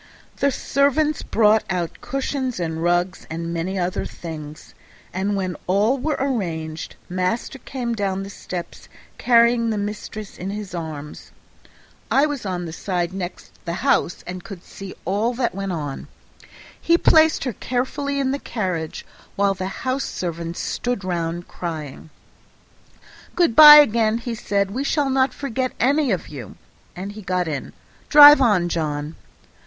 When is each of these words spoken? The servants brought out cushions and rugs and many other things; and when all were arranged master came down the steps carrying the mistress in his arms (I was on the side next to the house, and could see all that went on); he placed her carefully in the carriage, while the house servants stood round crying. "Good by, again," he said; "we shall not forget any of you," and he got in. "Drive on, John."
The 0.37 0.49
servants 0.49 1.21
brought 1.21 1.63
out 1.69 2.01
cushions 2.01 2.59
and 2.59 2.81
rugs 2.81 3.27
and 3.29 3.53
many 3.53 3.77
other 3.77 4.03
things; 4.03 4.73
and 5.13 5.35
when 5.35 5.55
all 5.67 5.99
were 5.99 6.17
arranged 6.19 6.95
master 7.07 7.59
came 7.59 7.93
down 7.93 8.23
the 8.23 8.31
steps 8.31 8.89
carrying 9.19 9.69
the 9.69 9.77
mistress 9.77 10.39
in 10.39 10.49
his 10.49 10.73
arms 10.73 11.31
(I 12.09 12.25
was 12.25 12.47
on 12.47 12.65
the 12.65 12.73
side 12.73 13.13
next 13.13 13.53
to 13.53 13.65
the 13.65 13.73
house, 13.85 14.23
and 14.25 14.43
could 14.43 14.63
see 14.63 14.95
all 15.05 15.35
that 15.35 15.53
went 15.53 15.71
on); 15.71 16.07
he 16.81 16.97
placed 16.97 17.43
her 17.43 17.53
carefully 17.53 18.19
in 18.19 18.31
the 18.31 18.39
carriage, 18.39 19.05
while 19.35 19.53
the 19.53 19.67
house 19.85 20.03
servants 20.05 20.59
stood 20.59 21.03
round 21.03 21.47
crying. 21.47 22.09
"Good 23.35 23.55
by, 23.55 23.75
again," 23.75 24.17
he 24.17 24.33
said; 24.33 24.71
"we 24.71 24.83
shall 24.83 25.11
not 25.11 25.31
forget 25.31 25.73
any 25.79 26.09
of 26.09 26.27
you," 26.27 26.55
and 26.95 27.11
he 27.11 27.21
got 27.21 27.47
in. 27.47 27.73
"Drive 28.09 28.41
on, 28.41 28.67
John." 28.67 29.15